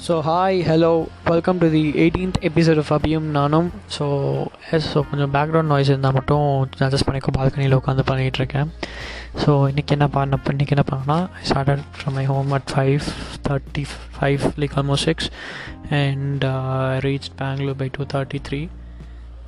So 0.00 0.14
hi 0.20 0.58
hello 0.62 0.90
welcome 1.24 1.58
to 1.58 1.66
the 1.70 1.82
eighteenth 1.96 2.38
episode 2.42 2.78
of 2.78 2.92
அபியும் 2.92 3.26
நானும் 3.30 3.68
so 3.96 4.04
yes 4.70 4.88
so 4.94 5.00
கொஞ்சம் 5.10 5.32
background 5.34 5.66
noise 5.66 5.88
இருந்தால் 5.88 6.12
மட்டும் 6.12 6.44
adjust 6.78 7.06
பண்ணிக்கோ. 7.06 7.32
பால்கனியில் 7.36 7.76
உட்காந்து 7.76 8.04
பண்ணிகிட்ருக்கேன் 8.10 8.70
ஸோ 9.42 9.50
இன்றைக்கி 9.70 9.90
என்ன 9.90 10.08
பண்ண 10.08 10.38
இன்றைக்கி 10.46 10.74
என்ன 10.76 10.84
பண்ணேன்னா 10.90 11.18
I 11.36 11.44
started 11.50 11.84
from 11.96 12.12
my 12.12 12.24
home 12.24 12.52
at 12.52 12.68
five 12.74 13.04
thirty 13.48 13.84
five 14.16 14.44
like 14.56 14.76
almost 14.76 15.04
six 15.04 15.28
and 16.00 16.46
reach 16.98 17.30
Bangalore 17.36 17.76
by 17.76 17.90
two 17.98 18.06
thirty 18.14 18.40
three 18.48 18.60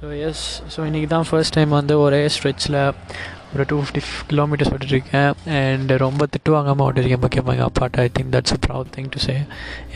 so 0.03 0.09
yes 0.29 0.45
so 0.75 0.79
இன்றைக்கி 0.87 1.09
தான் 1.11 1.27
ஃபர்ஸ்ட் 1.27 1.55
டைம் 1.57 1.73
வந்து 1.79 1.95
ஒரே 2.05 2.18
ஸ்ட்ரெச்சில் 2.35 2.77
ஒரு 3.53 3.64
டூ 3.71 3.77
ஃபிஃப்டி 3.80 4.00
கிலோமீட்டர்ஸ் 4.30 4.71
ஓட்டிருக்கேன் 4.75 5.29
அண்ட் 5.59 5.93
ரொம்ப 6.05 6.27
திட்டு 6.32 6.50
வாங்காமல் 6.55 6.85
ஓட்டிருக்கேன் 6.86 7.22
முக்கியமாக 7.25 7.54
எங்கள் 7.57 7.68
அப்பாட்ட. 7.71 8.07
I 8.07 8.11
think 8.17 8.32
that's 8.35 8.54
a 8.57 8.58
proud 8.64 8.91
thing 8.96 9.11
to 9.17 9.21
say 9.27 9.35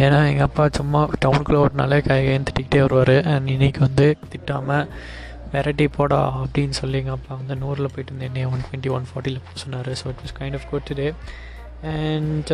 ஏன்னா 0.04 0.18
எங்கள் 0.30 0.46
அப்பா 0.48 0.64
சும்மா 0.78 1.00
டவுனுக்குள்ளே 1.24 1.62
ஓட்டினாலே 1.62 1.98
கை 2.08 2.18
கையன் 2.26 2.46
திட்டிகிட்டே 2.50 2.82
வருவார். 2.84 3.16
அண்ட் 3.32 3.50
இன்றைக்கி 3.56 3.82
வந்து 3.86 4.06
திட்டாமல் 4.34 4.86
வெரைட்டி 5.54 5.88
போடா 5.96 6.20
அப்படின்னு 6.42 6.78
சொல்லி 6.80 7.00
எங்கள் 7.02 7.16
அப்பா 7.18 7.32
வந்து 7.40 7.56
நூறில் 7.64 7.92
போயிட்டு 7.94 8.12
இருந்தேன். 8.12 8.30
என்னைய 8.30 8.52
ஒன் 8.52 8.64
டுவெண்ட்டி 8.68 8.92
ஒன் 8.98 9.08
ஃபார்ட்டியில் 9.10 9.42
சொன்னார். 9.64 9.90
So 10.02 10.06
it 10.12 10.22
was 10.24 10.36
kind 10.40 10.58
of 10.60 10.68
good 10.72 10.88
today 10.92 11.08
and 11.96 12.52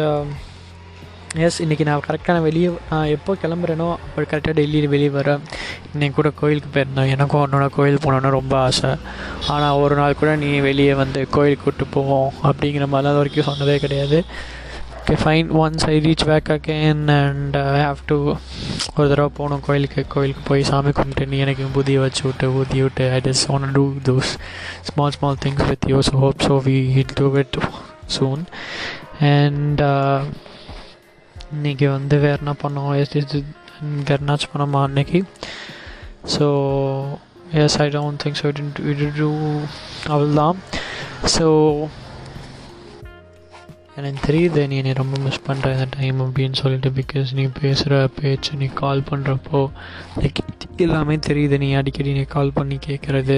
yes 1.40 1.58
இன்றைக்கி 1.62 1.84
நான் 1.88 2.02
கரெக்டாக 2.06 2.34
நான் 2.36 2.46
வெளியே 2.46 2.70
நான் 2.88 3.10
எப்போ 3.14 3.34
கிளம்புறேனோ 3.42 3.86
அப்போ 4.04 4.22
கரெக்டாக 4.30 4.56
டெல்லியில் 4.58 4.90
வெளியே 4.94 5.08
வரேன் 5.08 5.44
இன்றைக்கி 5.94 6.14
கூட 6.14 6.30
கோயிலுக்கு 6.40 6.70
போயிருந்தேன். 6.74 7.08
எனக்கும் 7.14 7.42
உன்னோட 7.44 7.66
கோயில் 7.76 8.02
போனோன்னு 8.04 8.30
ரொம்ப 8.30 8.54
ஆசை. 8.58 8.90
ஆனால் 9.46 9.78
ஒரு 9.82 9.94
நாள் 9.94 10.18
கூட 10.20 10.36
நீ 10.42 10.60
வெளியே 10.66 10.94
வந்து 10.94 11.20
கோயிலுக்கு 11.36 11.64
கூப்பிட்டு 11.64 11.94
போவோம் 11.94 12.28
அப்படிங்கிற 12.48 12.86
மாதிரிலாம் 12.92 13.14
அது 13.14 13.22
வரைக்கும் 13.22 13.48
சொன்னதே 13.48 13.78
கிடையாது. 13.84 14.20
Okay 14.98 15.16
fine 15.22 15.48
once 15.62 15.86
I 15.92 15.96
reach 16.08 16.26
back 16.32 16.52
again 16.56 17.02
and 17.18 17.56
I 17.56 17.80
have 17.86 18.04
to 18.12 18.18
ஒரு 18.96 19.08
தடவை 19.08 19.30
போகணும் 19.40 19.64
கோயிலுக்கு. 19.68 20.04
கோயிலுக்கு 20.14 20.44
போய் 20.50 20.68
சாமி 20.72 20.92
கும்பிட்டு 21.00 21.30
நீ 21.32 21.38
எனக்கு 21.46 21.72
புதிய 21.80 21.98
வச்சு 22.06 22.22
விட்டு 22.28 22.52
ஊதி 22.60 22.80
விட்டு 22.82 23.10
I 23.16 23.20
just 23.30 23.50
want 23.56 23.68
to 23.78 23.86
those 24.10 24.32
small 24.90 25.16
small 25.18 25.42
things 25.46 25.68
with 25.72 25.90
you 25.94 26.00
so 26.12 26.16
hope 26.26 26.46
so 26.48 26.56
we 26.70 26.78
do 27.20 27.28
it 27.44 27.58
soon 28.18 28.44
and 29.34 29.82
இன்றைக்கி 31.52 31.86
வந்து 31.88 32.18
வேறு 32.18 32.38
என்ன 32.38 32.54
பண்ணோம்? 32.62 32.92
எஸ் 32.96 33.16
இது 33.16 33.38
வேறு 34.08 34.20
என்னாச்சும் 34.22 34.52
பண்ணோமா 34.52 34.82
அன்னைக்கு 34.82 35.18
so 36.34 36.46
yes 37.52 37.78
I 37.80 37.88
don't 37.88 38.20
think 38.22 38.38
so 38.40 38.46
it 38.46 38.60
it 39.02 39.16
too 39.16 39.28
அவள் 40.06 40.32
தான் 40.32 40.58
ஸோ 41.34 41.46
எனக்கு 43.96 44.20
தெரியுது 44.26 44.66
நீ 44.68 44.76
என்னை 44.76 44.92
ரொம்ப 44.92 45.16
மிஸ் 45.18 45.44
பண்ணுற 45.46 45.72
இந்த 45.72 45.86
டைம் 45.96 46.20
அப்படின்னு 46.20 46.52
சொல்லிட்டு 46.52 46.90
பிகாஸ் 46.90 47.32
நீ 47.32 47.44
பேசுகிற 47.60 48.08
பேச்சு 48.20 48.56
நீ 48.56 48.66
கால் 48.74 49.02
பண்ணுறப்போ 49.10 49.60
லைக் 50.16 50.40
எல்லாமே 50.76 51.16
தெரியுது. 51.26 51.58
நீ 51.58 51.74
அடிக்கடி 51.74 52.12
நீ 52.12 52.24
கால் 52.28 52.52
பண்ணி 52.52 52.78
கேட்குறது 52.86 53.36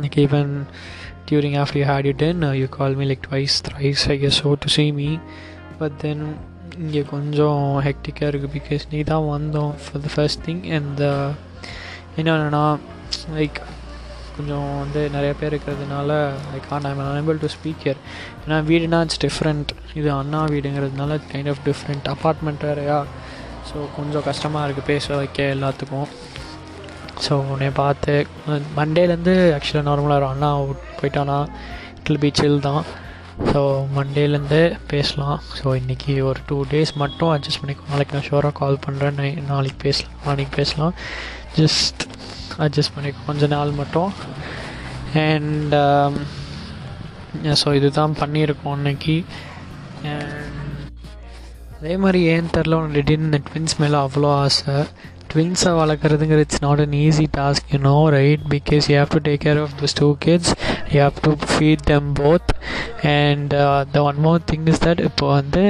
like 0.00 0.18
even 0.24 0.50
during 1.28 1.56
after 1.60 1.78
you 1.78 1.84
had 1.84 2.06
you 2.06 2.14
then 2.16 2.42
you 2.54 2.66
call 2.70 2.96
me 2.96 3.06
like 3.06 3.24
twice 3.28 3.56
thrice 3.68 4.02
I 4.10 4.16
guess 4.18 4.40
so 4.44 4.52
to 4.60 4.68
see 4.68 4.90
me 4.92 5.08
but 5.78 5.96
then 5.96 6.24
இங்கே 6.82 7.02
கொஞ்சம் 7.12 7.62
ஹெக்டிக்காக 7.86 8.28
இருக்குது 8.30 8.54
பிகாஸ் 8.58 8.84
நீ 8.92 9.00
தான் 9.12 9.28
வந்தோம் 9.34 9.72
for 9.82 10.02
the 10.06 10.10
first 10.14 10.42
thing 10.46 10.64
and 10.78 11.02
என்னென்னா 12.20 12.64
லைக் 13.36 13.58
கொஞ்சம் 14.36 14.68
வந்து 14.82 15.00
நிறைய 15.16 15.32
பேர் 15.40 15.52
இருக்கிறதுனால 15.52 16.10
like 16.52 16.66
on 16.76 16.86
I'm 16.90 17.02
unable 17.04 17.40
to 17.42 17.48
speaker 17.56 17.98
ஏன்னா 18.42 18.56
வீடுனா 18.70 18.98
இட்ஸ் 19.06 19.22
டிஃப்ரெண்ட் 19.24 19.70
இது 20.00 20.08
அண்ணா 20.20 20.40
வீடுங்கிறதுனால 20.54 21.18
கைண்ட் 21.32 21.50
ஆஃப் 21.52 21.62
டிஃப்ரெண்ட் 21.68 22.08
அப்பார்ட்மெண்ட் 22.14 22.64
வேறையா? 22.68 22.98
ஸோ 23.68 23.76
கொஞ்சம் 23.96 24.26
கஷ்டமாக 24.28 24.64
இருக்குது 24.66 24.88
பேச 24.92 25.14
வைக்க 25.20 25.42
எல்லாத்துக்கும். 25.54 26.08
ஸோ 27.24 27.34
உன்னை 27.52 27.70
பார்த்து 27.82 28.14
மண்டேலேருந்து 28.78 29.34
ஆக்சுவலாக 29.56 29.86
நார்மலாக 29.90 30.18
இருக்கும் 30.18 30.36
அண்ணா 30.36 30.50
போயிட்டானா? 30.98 31.38
இட்ல் 31.98 32.20
பீச்சில் 32.24 32.64
தான். 32.68 32.82
ஸோ 33.50 33.60
மண்டேலேருந்து 33.96 34.60
பேசலாம். 34.92 35.38
ஸோ 35.60 35.66
இன்றைக்கி 35.80 36.12
ஒரு 36.28 36.40
டூ 36.48 36.58
டேஸ் 36.72 36.92
மட்டும் 37.02 37.32
அட்ஜஸ்ட் 37.34 37.60
பண்ணிக்கோ. 37.62 37.86
நாளைக்கு 37.92 38.16
நான் 38.16 38.28
ஷோராக 38.30 38.54
கால் 38.60 38.82
பண்ணுறேன் 38.86 39.20
நாளைக்கு 39.52 39.78
பேசலாம். 39.86 40.18
நாளைக்கு 40.26 40.52
பேசலாம். 40.60 40.94
ஜஸ்ட் 41.58 42.02
அட்ஜஸ்ட் 42.66 42.94
பண்ணிக்கோ. 42.96 43.22
கொஞ்ச 43.30 43.46
நாள் 43.56 43.78
மட்டும். 43.80 44.12
அண்ட் 45.26 45.74
ஸோ 47.62 47.68
um, 47.70 47.76
இதுதான் 47.78 48.12
பண்ணியிருக்கோம் 48.22 48.76
இன்றைக்கி 48.80 49.16
அதே 51.78 51.94
மாதிரி 52.02 52.20
ஏன் 52.32 52.52
தெரில 52.54 52.76
உனக்கு 52.80 52.98
திடீர்னு 52.98 53.38
ட்வின்ஸ் 53.48 53.74
மேலே 53.82 53.96
அவ்வளோ 54.06 54.28
ஆசை. 54.44 54.76
ட்வின்ஸை 55.32 55.72
வளர்க்குறதுங்கிற 55.78 56.42
it's 56.44 56.62
not 56.64 56.82
an 56.84 56.94
easy 57.04 57.26
task 57.36 57.70
you 57.72 57.78
know 57.86 57.96
right 58.16 58.42
because 58.54 58.84
you 58.90 58.94
have 59.00 59.14
to 59.16 59.20
take 59.28 59.42
care 59.44 59.60
of 59.62 59.74
this 59.80 59.96
two 60.00 60.08
kids 60.26 60.52
you 60.94 61.00
have 61.04 61.20
to 61.28 61.34
feed 61.52 61.86
them 61.92 62.10
both 62.22 62.50
and 63.18 63.54
the 63.94 64.02
one 64.10 64.20
more 64.26 64.48
thing 64.52 64.68
is 64.72 64.84
that 64.88 65.06
இப்போ 65.10 65.28
வந்து 65.38 65.62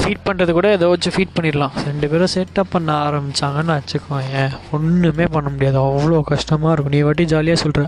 feet 0.00 0.24
பண்ணுறது 0.26 0.52
கூட 0.56 0.68
ஏதோ 0.76 0.86
வச்சு 0.92 1.10
feet 1.14 1.34
பண்ணிடலாம். 1.36 1.74
ரெண்டு 1.88 2.06
பேரும் 2.10 2.30
setup 2.34 2.70
பண்ண 2.72 2.90
ஆரம்பித்தாங்கன்னு 3.04 3.74
வச்சுக்கோங்க 3.76 4.40
ஒன்றுமே 4.76 5.26
பண்ண 5.34 5.48
முடியாது. 5.54 5.78
அவ்வளோ 5.88 6.18
கஷ்டமாக 6.30 6.72
இருக்கும். 6.74 6.94
நீ 6.96 7.00
வாட்டி 7.06 7.24
ஜாலியாக 7.32 7.60
சொல்கிற 7.62 7.84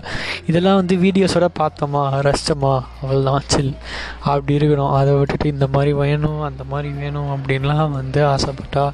இதெல்லாம் 0.49 0.79
வந்து 0.79 0.95
வீடியோஸோட 1.03 1.47
பார்த்தோமா? 1.59 2.03
ரசித்தோமா 2.27 2.73
அவ்வளோதான் 3.01 3.47
சில். 3.53 3.73
அப்படி 4.31 4.55
இருக்கணும். 4.59 4.93
அதை 4.99 5.13
விட்டுட்டு 5.19 5.53
இந்த 5.55 5.67
மாதிரி 5.75 5.93
வேணும் 6.01 6.41
அந்த 6.49 6.65
மாதிரி 6.71 6.91
வேணும் 7.01 7.29
அப்படின்லாம் 7.35 7.95
வந்து 7.99 8.21
ஆசைப்பட்டா 8.33 8.85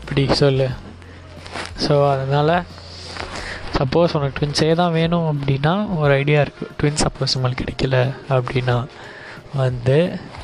எப்படி? 0.00 0.24
சொல்லு. 0.42 0.68
ஸோ 1.86 1.94
அதனால் 2.14 2.54
சப்போஸ் 3.80 4.16
உனக்கு 4.16 4.38
ட்வின்ஸே 4.38 4.74
தான் 4.74 4.92
வேணும் 4.92 5.26
அப்படின்னா 5.30 5.72
ஒரு 5.96 6.12
ஐடியா 6.12 6.42
இருக்குது 6.42 6.74
ட்வின்ஸ் 6.80 7.04
சப்போஸ் 7.04 7.34
உங்களுக்கு 7.34 7.64
கிடைக்கல 7.64 7.98
அப்படின்னா 8.28 8.76
வந்து 9.56 9.96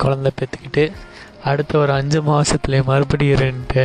குழந்த 0.03 0.29
பெற்றுக்கிட்டு 0.39 0.83
அடுத்த 1.43 1.77
ஒரு 1.77 1.91
அஞ்சு 1.91 2.21
மாதத்துலேயே 2.21 2.83
மறுபடியும் 2.83 3.39
ரெண்டு 3.39 3.81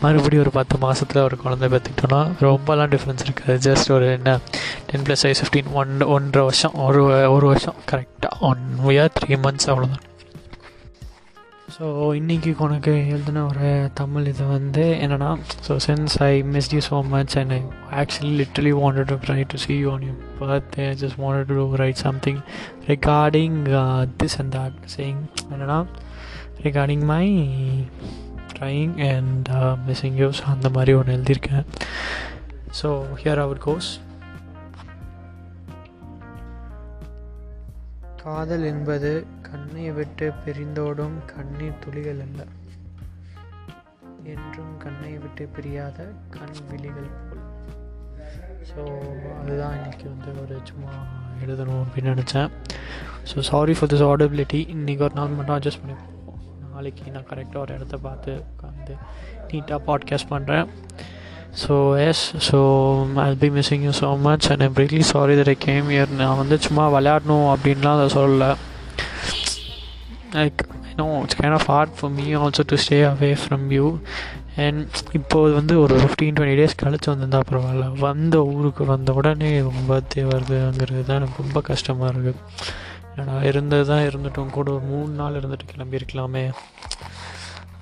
மறுபடியும் 0.00 0.44
ஒரு 0.44 0.50
பத்து 0.50 0.76
மாதத்தில் 0.78 1.22
ஒரு 1.22 1.36
குழந்தை 1.36 1.68
பெற்றுக்கிட்டோன்னா 1.68 2.20
ரொம்பலாம் 2.40 2.92
டிஃப்ரென்ஸ் 2.92 3.24
இருக்காது. 3.24 3.56
ஜஸ்ட் 3.66 3.92
ஒரு 3.92 4.06
என்ன 4.12 4.38
ten 4.86 5.02
plus 5.02 5.22
five 5.22 5.38
fifteen 5.40 5.72
one 5.72 5.94
ஒன்றரை 6.06 6.44
வருஷம் 6.44 6.76
ஒரு 6.86 7.02
ஒரு 7.32 7.46
வருஷம் 7.46 7.80
கரெக்டாக 7.90 8.38
ஒன் 8.50 8.64
இயர் 8.88 9.16
த்ரீ 9.18 9.38
மந்த்ஸ் 9.46 9.68
அவ்வளோதான் 9.68 10.04
ஸோ 11.76 11.86
இன்றைக்கி 12.18 12.56
உனக்கு 12.58 13.08
எழுதின 13.08 13.46
ஒரு 13.46 13.90
தமிழ் 13.94 14.26
இது 14.26 14.44
வந்து 14.46 14.84
என்னென்னா 15.00 15.40
so 15.68 15.76
sense 15.86 16.14
I 16.18 16.42
miss 16.42 16.74
you 16.74 16.80
so 16.90 17.08
much 17.08 17.38
and 17.38 17.52
I 17.52 17.62
actually 17.90 18.30
literally 18.40 18.72
wanted 18.78 19.04
to 19.04 19.14
try 19.14 19.44
to 19.48 19.56
see 19.56 19.74
you 19.78 19.92
on 19.92 20.02
you 20.02 20.12
birthday 20.40 20.88
I 20.88 20.94
just 20.94 21.18
wanted 21.18 21.46
to 21.46 21.74
write 21.74 21.94
something 21.94 22.40
regarding 22.86 23.58
this 24.22 24.38
and 24.38 24.54
that 24.54 24.78
saying 24.96 25.20
என்னென்னா 25.50 25.78
regarding 26.62 27.04
my 27.04 27.26
trying 28.58 29.16
and 29.16 29.48
missing 29.88 30.18
use 30.22 30.42
அந்த 30.46 30.68
மாதிரி 30.68 30.92
ஒன்று 30.92 31.16
எழுதியிருக்கேன். 31.16 31.64
So 32.82 33.02
here 33.22 33.38
our 33.38 33.58
course 33.58 34.00
காதல் 38.28 38.64
என்பது 38.64 39.26
கண்ணை 39.42 39.90
விட்டு 39.90 40.32
பிரிந்தோடும் 40.46 41.14
கண்ணீர் 41.26 41.78
துளிகள் 41.80 42.20
அல்ல. 42.20 42.46
என்றும் 44.22 44.76
கண்ணை 44.78 45.12
விட்டு 45.12 45.48
பிரியாத 45.56 46.08
கண் 46.30 46.58
விழிகள் 46.70 47.10
போல். 47.28 47.44
ஸோ 48.70 48.80
அதுதான் 49.42 49.76
இன்றைக்கி 49.76 50.04
வந்து 50.04 50.40
ஒரு 50.42 50.60
சும்மா 50.64 50.90
எழுதணும் 51.46 51.82
அப்படின்னு 51.84 52.14
நினச்சேன். 52.14 52.50
So 53.32 53.38
sorry 53.40 53.74
for 53.74 53.90
this 53.92 54.06
audibility 54.08 54.60
இன்றைக்கி 54.74 55.02
ஒரு 55.02 55.14
நாள் 55.14 55.28
மட்டும் 55.28 55.60
அட்ஜஸ்ட் 55.60 55.82
பண்ணி 55.86 55.96
நாளைக்கு 56.72 57.10
நான் 57.10 57.30
கரெக்டாக 57.30 57.58
ஒரு 57.58 57.74
இடத்த 57.74 57.96
பார்த்து 57.96 58.44
உட்காந்து 58.52 58.96
நீட்டாக 59.48 59.80
பாட்காஸ்ட் 59.86 60.30
பண்ணுறேன் 60.30 60.68
so 61.62 61.74
yes 62.06 62.24
so 62.48 62.58
I 63.26 63.28
be 63.42 63.48
missing 63.58 63.84
you 63.86 63.92
so 64.00 64.08
much 64.26 64.46
and 64.52 64.62
I'm 64.66 64.76
really 64.82 65.04
sorry 65.12 65.34
that 65.40 65.52
I 65.54 65.56
came 65.68 65.86
here 65.94 66.10
நான் 66.20 66.36
வந்து 66.36 66.58
சும்மா 66.66 66.84
விளையாடணும் 66.94 67.46
அப்படின்லாம் 67.52 67.96
அதை 67.98 68.08
சொல்லலை. 68.16 68.50
Like 70.38 70.62
no 71.00 71.06
it's 71.22 71.38
kind 71.40 71.56
of 71.58 71.68
hard 71.72 71.94
for 71.98 72.12
me 72.18 72.26
also 72.42 72.64
to 72.72 72.78
stay 72.84 72.98
away 73.12 73.30
from 73.42 73.66
you 73.76 73.86
and 74.64 74.98
இப்போது 75.18 75.54
வந்து 75.58 75.74
ஒரு 75.80 75.94
ஃபிஃப்டீன் 76.02 76.36
டுவெண்ட்டி 76.36 76.58
டேஸ் 76.60 76.78
கழிச்சு 76.82 77.10
வந்திருந்தா 77.12 77.40
பரவாயில்ல. 77.50 77.86
வந்த 77.98 78.36
ஊருக்கு 78.52 78.84
வந்த 78.84 79.12
உடனே 79.12 79.50
பர்த்டே 79.90 80.24
வருதுங்கிறது 80.32 81.04
தான் 81.10 81.18
எனக்கு 81.20 81.42
ரொம்ப 81.42 81.60
கஷ்டமாக 81.70 82.12
இருக்குது 82.12 82.40
ஏன்னா 83.16 83.36
இருந்தது 83.50 83.84
தான் 83.90 84.06
இருந்துட்டோம். 84.08 84.50
கூட 84.50 84.70
ஒரு 84.70 84.84
மூணு 84.92 85.08
நாள் 85.20 85.38
இருந்துட்டு 85.40 85.72
கிளம்பியிருக்கலாமே. 85.74 86.44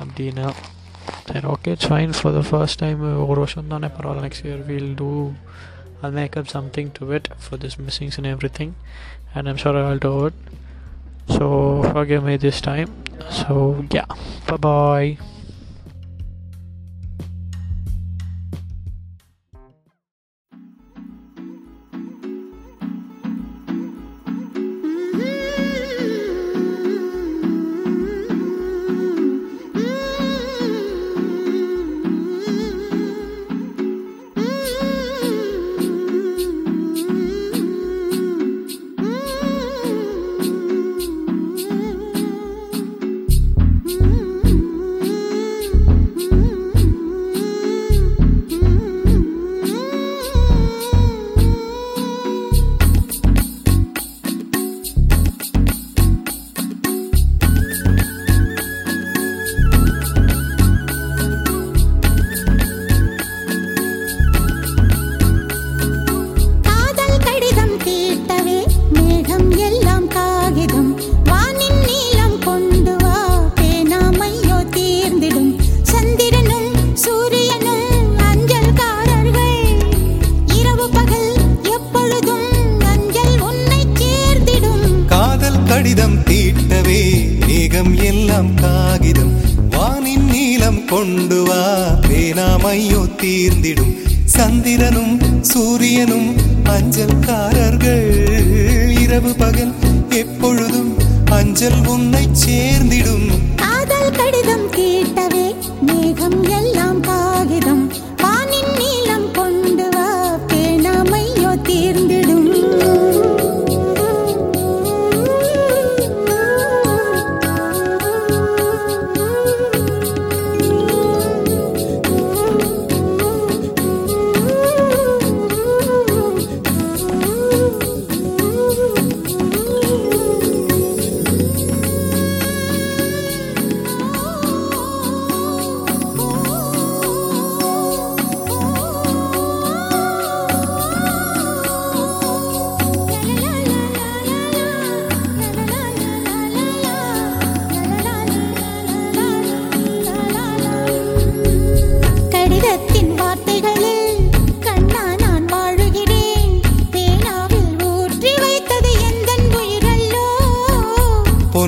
அப்படின்னா 0.02 0.46
Then 1.26 1.44
okay 1.44 1.72
it's 1.72 1.86
fine 1.86 2.12
for 2.12 2.32
the 2.32 2.42
first 2.42 2.78
time 2.78 3.02
uh, 3.02 4.14
next 4.20 4.44
year 4.44 4.62
we'll 4.66 4.94
do 4.94 5.36
I'll 6.02 6.12
make 6.12 6.36
up 6.36 6.48
something 6.48 6.90
to 6.92 7.12
it 7.12 7.28
for 7.38 7.56
this 7.56 7.76
missings 7.76 8.18
and 8.18 8.26
everything 8.26 8.74
and 9.34 9.48
I'm 9.48 9.56
sure 9.56 9.76
I'll 9.76 9.98
do 9.98 10.26
it. 10.26 10.34
So 11.28 11.82
forgive 11.92 12.24
me 12.24 12.36
this 12.36 12.60
time. 12.60 12.94
So 13.30 13.84
yeah. 13.90 14.06
Bye 14.46 14.56
bye 14.56 15.18
பேனாமையோ 92.02 93.08
தீர்ந்திடும். 93.22 93.94
சந்திரனும் 94.25 95.43
சூரியனும் 95.43 96.34
அஞ்சல்காரர்கள். 96.64 98.06
இரவு 99.00 99.34
பகல் 99.34 99.75
எப்பொழுதும் 100.08 100.94
அஞ்சல் 101.31 101.87
உன்னை 101.87 102.28
சேர்ந்திடும். 102.46 103.28
காதல் 103.56 104.10
கடிதம் 104.10 104.70
கேட்டவே 104.70 105.54
மேகம் 105.81 106.43
எல்லாம் 106.43 106.65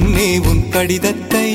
பொன்னே 0.00 0.26
உன் 0.40 0.60
கடிதத்தை 0.70 1.46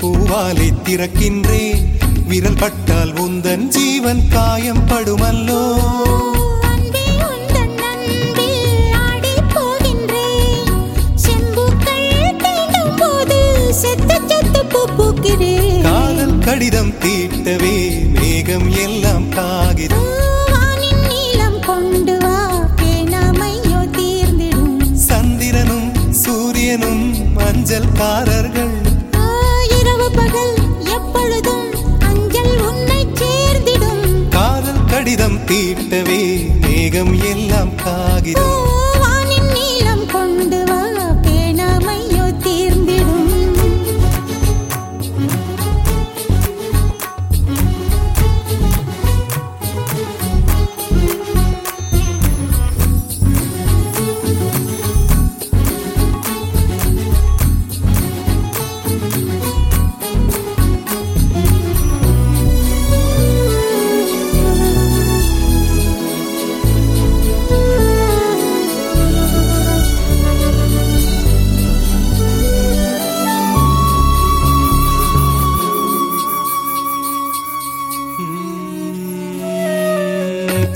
பூவாலை 0.00 0.66
திறக்கின்றேன் 0.82 1.84
விரல் 2.28 2.58
பட்டால் 2.58 3.12
உந்தன் 3.16 3.64
ஜீவன் 3.68 4.20
காயம் 4.28 4.82
படுமல்லோ. 4.88 5.62
காதல் 15.82 16.38
கடிதம் 16.38 16.94
தீட்டவே 16.98 17.76
மேகம் 18.12 18.68
எல்லாம் 18.78 19.28
காகிதம் 19.28 20.08
மேகம் 36.92 37.20
எல்லாம் 37.20 37.74
காகிதம். 37.74 38.79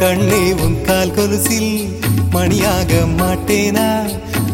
கண்ணே 0.01 0.53
உன் 0.65 0.83
கால் 0.83 1.15
கொலுசில் 1.15 1.73
மணியாக 2.31 2.91
மாட்டேனா? 3.19 3.89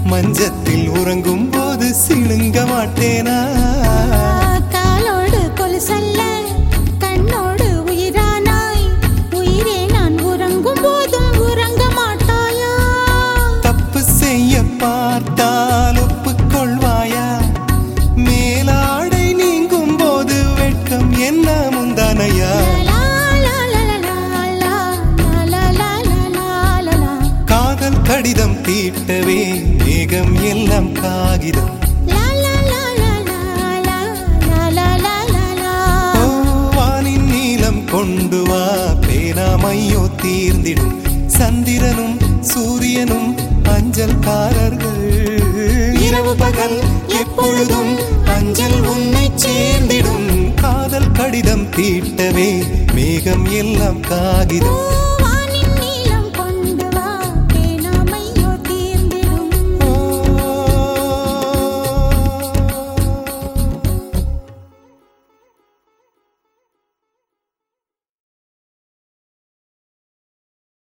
மஞ்சத்தில் 0.05 0.89
உறங்கும் 0.91 1.51
போது 1.51 1.95
சிழுங்க 1.95 2.59
மாட்டேனா? 2.67 3.39
காலோடு 4.75 5.41
கொலுசல்ல 5.59 6.21
தீட்டவே 51.81 52.63
மேகம் 52.95 53.45
எல்லாம் 53.45 54.01
காகிதம். 54.01 54.79